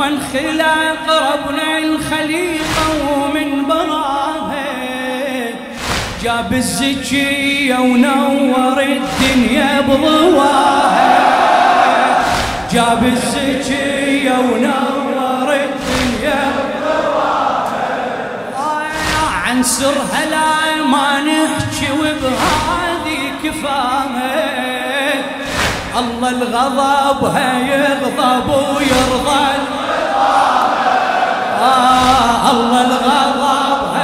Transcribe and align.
لما 0.00 0.08
الخلق 0.08 0.96
قربنا 1.08 1.78
الخليقة 1.78 3.12
ومن 3.18 3.66
براها 3.66 4.64
جاب 6.22 6.52
الزكية 6.52 7.74
ونور 7.74 8.82
الدنيا 8.82 9.80
بضواها 9.80 11.20
جاب 12.72 13.04
الزكية 13.04 14.30
ونور 14.32 15.54
الدنيا 15.54 16.52
بضواها 16.64 17.88
عن 19.46 19.62
سرها 19.62 20.24
لا 20.30 20.84
ما 20.84 21.20
نحكي 21.20 21.92
وبهذه 21.92 23.32
كفايه 23.44 25.24
الله 25.98 26.28
الغضب 26.28 27.36
يغضب 27.68 28.48
ويرضى 28.48 29.40
آه 29.40 29.79
الله 31.60 32.80
الغضب 32.86 33.94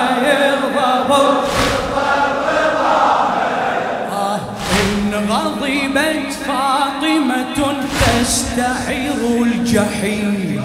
إن 4.81 5.15
غضبت 5.31 6.33
فاطمة 6.47 7.59
تستعير 8.01 9.21
الجحيم 9.43 10.63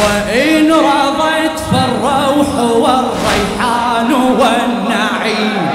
وإن 0.00 0.72
رضت 0.72 1.58
فالروح 1.72 2.50
والريحان 2.58 4.12
والنعيم 4.12 5.68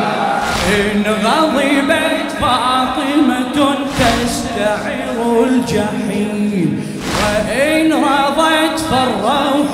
إن 0.76 1.04
غضبت 1.26 2.32
فاطمة 2.42 3.58
تستعير 4.00 5.44
الجحيم. 5.44 6.05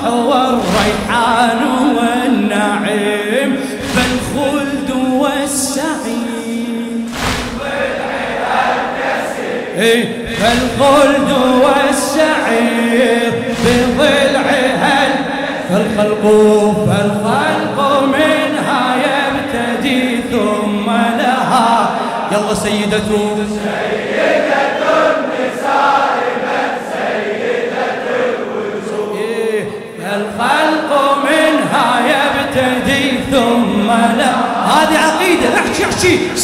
فالروح 0.03 0.31
والريحان 0.31 1.61
والنعيم 1.97 3.55
فالخلد 3.95 4.89
والسعير 5.13 6.21
فالخلد 10.39 11.31
والسعير 11.63 13.33
بضلعها 13.65 15.01
فالخلق 15.69 16.23
فالخلق 16.87 17.77
منها 18.03 18.95
يبتدي 18.95 20.01
ثم 20.31 20.87
لها. 21.17 21.89
يلا 22.31 22.53
سيدته 22.53 23.35
سيدة. 23.47 23.81
النساء 25.61 26.10
Norte, 35.91 36.37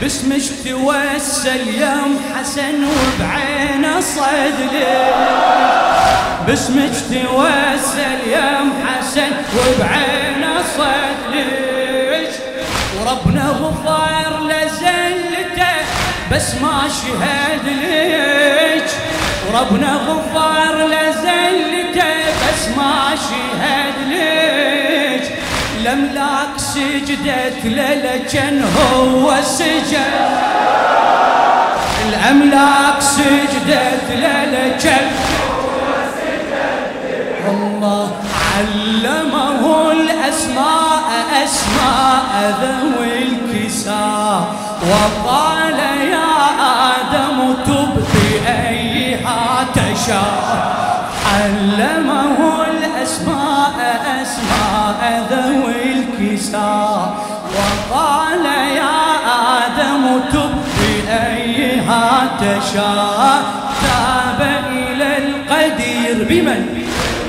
باسمك 0.00 0.42
توسل 0.64 1.68
يا 1.80 1.96
حسن 2.34 2.84
وبعينه 2.84 4.00
صد 4.00 4.58
ليش 4.72 4.86
باسمك 6.46 6.92
توسل 7.10 8.30
يا 8.30 8.58
حسن 8.86 9.32
وبعينه 9.56 10.62
صد 10.76 11.34
ليش 11.34 12.34
وربنا 13.00 13.44
غفار 13.48 14.42
لزلته 14.46 15.74
بس 16.32 16.54
ما 16.62 16.82
شهد 16.88 17.64
ليش 17.66 18.90
وربنا 19.48 19.92
غفار 19.94 20.86
لزلته 20.86 22.14
بس 22.42 22.68
ما 22.76 23.14
شهد 23.16 23.65
الأملاك 25.86 26.52
سجدت 26.56 27.64
للجن 27.64 28.64
هو 28.78 29.34
سجد 29.42 30.14
الأملاك 32.08 33.00
سجدت 33.00 34.04
للجن 34.10 35.06
الله 37.48 38.10
علمه 38.56 39.92
الأسماء 39.92 41.08
أسماء 41.44 42.54
ذوي 42.62 43.12
الكساء. 43.22 44.40
وقال 44.90 45.78
يا 46.10 46.34
آدم 46.96 47.38
تب 47.66 47.94
بأيها 48.14 49.66
تشاء. 49.74 50.76
علمه 51.34 52.38
الأسماء 52.64 53.76
أسماء 54.22 55.00
ذوي 55.30 55.75
وقال 57.56 58.44
يا 58.80 58.98
آدم 59.58 60.20
تب 60.32 60.54
بأيها 60.78 62.06
تشاء. 62.40 63.42
تاب 63.82 64.40
إلى 64.72 65.16
القدير 65.18 66.16
بمن؟ 66.28 66.60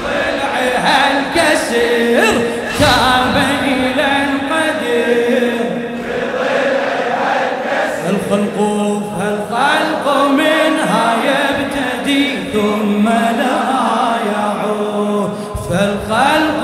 ضلعها 0.03 0.99
الكسر 1.11 2.41
تاب 2.79 3.35
إلى 3.63 4.07
القدير. 4.27 5.57
الخلق 8.09 8.57
فالخلق 9.19 10.05
منها 10.27 11.05
يبتدي 11.31 12.23
ثم 12.53 13.05
لا 13.09 13.59
يعود. 14.33 15.31
فالخلق 15.69 16.63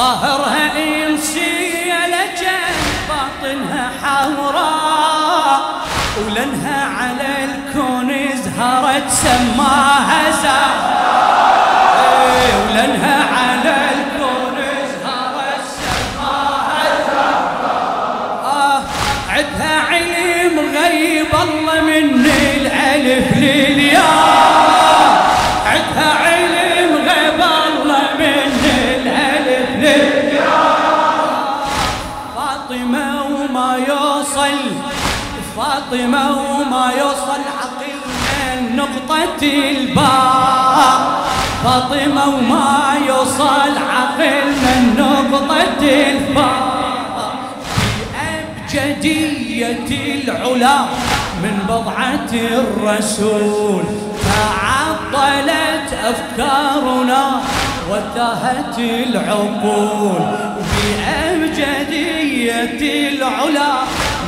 ظاهرها 0.00 0.66
إنسية 0.76 2.06
لكن 2.06 2.72
باطنها 3.08 3.90
حوراء 4.02 5.60
ولنها 6.18 6.88
على 6.98 7.44
الكون 7.44 8.08
زهرت 8.44 9.10
سماها 9.10 10.30
زهراء. 10.30 11.20
إيه، 12.00 12.52
ولنها 12.66 13.18
على 13.36 13.76
الكون 13.94 14.56
زهرت 15.02 15.64
سماها 15.80 16.84
زهراء. 17.06 18.42
آه 18.44 18.82
عدها 19.30 19.80
علم 19.90 20.58
غيب 20.76 21.32
الله 21.42 21.80
من 21.80 22.26
الألف 22.26 23.36
لليا 23.36 24.29
فاطمة 36.00 36.30
وما 36.30 36.92
يوصل 36.98 37.40
عقلنا 37.60 38.60
نقطة 38.76 39.42
الباء. 39.42 41.20
فاطمة 41.64 42.24
وما 42.28 42.94
يوصل 43.08 43.72
عقلنا 43.90 44.74
نقطة 44.98 45.82
الباء. 45.82 47.32
بأبجدية 48.72 49.90
العلا 50.24 50.78
من 51.42 51.56
بضعة 51.68 52.32
الرسول 52.32 53.84
تعطلت 54.24 55.88
أفكارنا 56.04 57.22
وتهت 57.90 58.78
العقول. 58.78 60.22
بأبجدية 60.96 62.80
العلا 63.08 63.72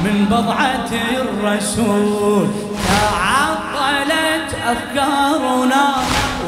من 0.04 0.26
بضعة 0.31 0.90
الرسول 1.20 2.49
تعطلت 2.88 4.56
أفكارنا 4.66 5.94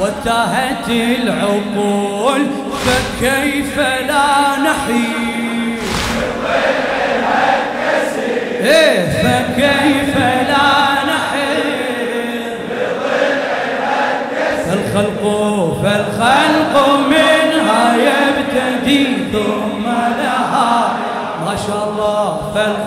وتهت 0.00 0.88
العقول 0.88 2.46
فكيف 2.84 3.78
لا 3.78 4.56
نحيي؟ 4.58 5.34
فكيف 9.22 10.16
لا 10.48 11.04
نحيي؟ 11.04 11.74
فالخلق 14.66 15.22
فالخلق 15.82 16.98
منها 16.98 17.96
يبتدي 17.96 19.06
ثم 19.32 19.84
لها 20.18 20.96
ما 21.46 21.56
شاء 21.66 21.88
الله 21.88 22.52
فالخلق 22.54 22.83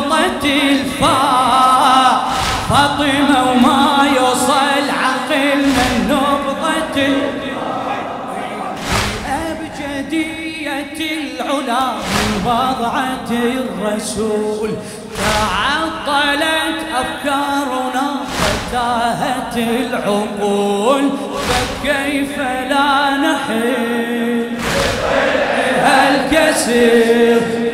النقطة 0.00 0.44
الفاء 0.44 2.30
فاطمة 2.70 3.50
وما 3.50 4.08
يوصل 4.16 4.84
عقلنا 4.90 5.82
النقطة 5.96 6.96
أبجدية 9.26 10.98
العلا 11.00 11.92
من 11.92 12.42
بضعة 12.44 13.30
الرسول. 13.30 14.70
تعطلت 15.18 16.78
أفكارنا 16.94 18.08
فتاهت 18.38 19.56
العقول 19.56 21.10
فكيف 21.48 22.38
لا 22.38 23.16
نحل؟ 23.16 24.50
الكسر 26.08 27.69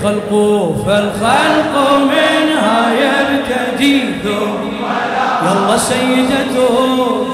الخلق 0.00 0.30
فالخلق 0.86 1.74
منها 2.02 2.92
يبتدي 2.92 4.00
ثم 4.22 4.84
يلا 5.44 5.76
سيدته. 5.76 7.26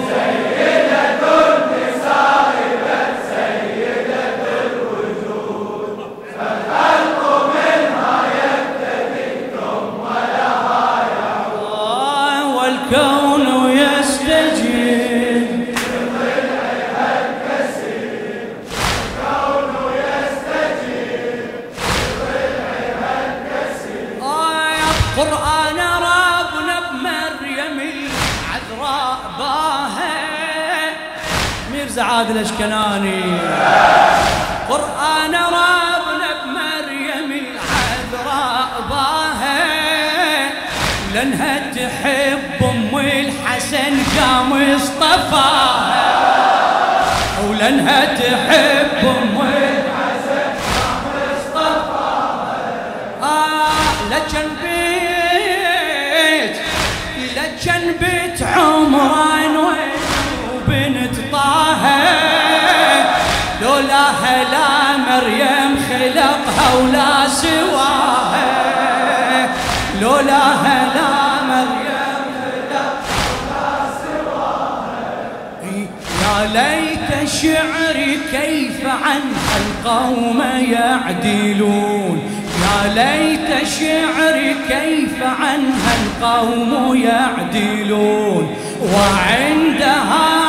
ميرزا 32.17 32.29
عادل 32.29 32.39
اشكناني 32.39 33.23
قرآن 34.69 35.35
ربنا 35.35 36.29
بمريم 36.45 37.31
العذراء 37.33 38.69
باها 38.91 40.51
لأنها 41.15 41.59
تحب 41.73 42.63
أم 42.63 42.99
الحسن 42.99 43.95
قام 44.21 44.75
اصطفاها 44.75 46.07
ولأنها 47.51 48.05
تحب 48.05 48.76
خلقها 66.57 66.75
ولا 66.75 67.29
سواها 67.29 68.47
لولاها 70.01 70.95
لا 70.95 71.43
مريم 71.49 72.25
خلقها 72.43 73.91
سواها 74.03 75.27
يا 76.23 76.37
ليت 76.53 77.29
شعري 77.29 78.19
كيف 78.33 78.87
عنها 78.87 79.57
القوم 79.67 80.43
يعدلون. 80.73 82.23
يا 82.63 82.79
ليت 82.95 83.69
شعري 83.69 84.57
كيف 84.69 85.23
عنها 85.23 85.93
القوم 86.03 86.97
يعدلون. 86.97 88.57
وعندها 88.83 90.46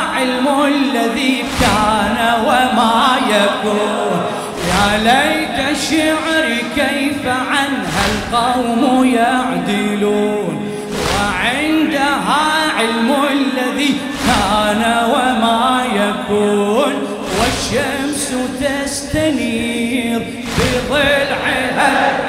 القوم 8.27 9.05
يعدلون 9.05 10.72
وعندها 11.15 12.72
علم 12.77 13.15
الذي 13.31 13.96
كان 14.27 14.84
وما 15.10 15.84
يكون 15.96 16.93
والشمس 17.39 18.34
تستنير 18.62 20.22
بضلعها 20.57 22.19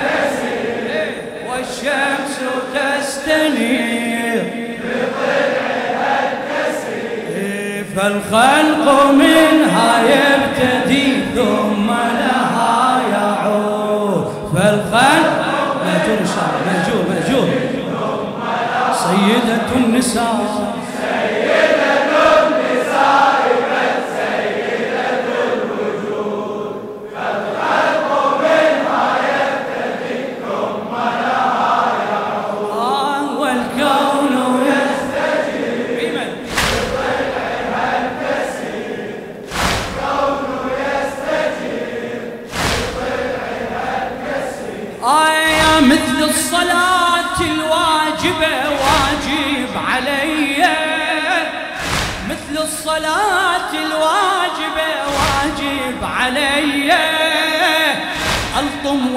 والشمس 1.51 2.39
تستنير 2.75 4.43
بضلعها 4.85 5.59
فالخلق 7.97 9.11
منها 9.11 10.03
يبتدي 10.03 11.21
ثم 11.35 11.87
لها 11.89 13.01
يعود 13.13 14.33
فالخلق 14.55 15.48
إن 16.21 16.27
شاء 16.27 16.45
الله. 16.49 16.61
مأجور 16.73 17.03
مأجور 17.11 17.49
سيدة 18.93 19.69
النساء. 19.77 20.68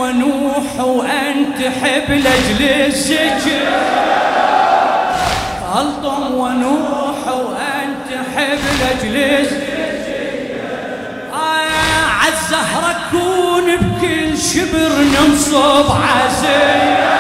ونوح 0.02 0.80
وأنتحب 0.80 2.10
لأجل 2.12 2.62
السجن 2.88 3.72
ألطم 5.80 6.34
ونوح 6.34 7.28
وأنتحب 7.28 8.60
لأجل 8.80 9.16
السجن 9.18 9.62
آه 11.34 12.06
عالزهرة 12.22 12.96
كون 13.12 13.76
بكل 13.76 14.38
شبر 14.38 14.92
ننصب 15.20 15.86
عزيه 15.92 17.12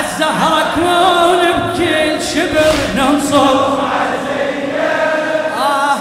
الزهرة 0.00 0.64
كون 0.74 1.38
بكل 1.52 2.22
شبر 2.34 2.74
ننصر 2.96 3.78
آه 5.58 5.96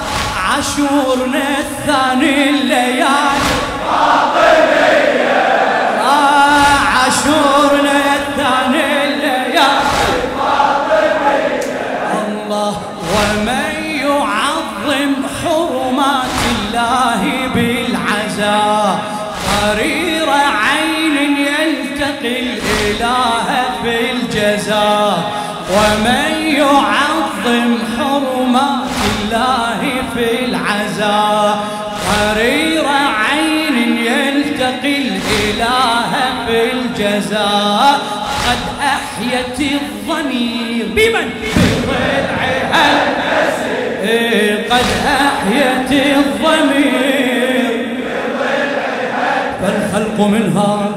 عاشورنا 0.47 1.43
الثاني 1.59 2.49
الليالي. 2.49 3.55
آه 3.89 4.54
عاشورنا 7.25 8.15
الثاني 8.15 9.03
الليالي 9.03 9.55
الله. 12.27 12.73
ومن 13.13 13.73
يعظم 14.05 15.11
حرمات 15.43 16.39
الله 16.55 17.21
بالعزاء 17.55 18.99
قرير 19.47 20.29
عين 20.29 21.17
يلتقي 21.37 22.39
الإله 22.39 23.47
بالجزاء. 23.83 25.17
ومن 25.71 26.31
يعظم 26.45 27.74
الضمير. 39.59 40.85
بمن؟ 40.95 41.29
بضلعها 42.73 42.87
قد 44.69 44.85
أحيت 45.07 45.91
الضمير. 46.17 47.95
فالخلق 49.61 50.17
منها. 50.27 50.89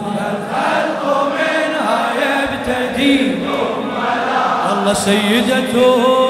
الله 4.73 4.95
سيدته. 4.95 6.28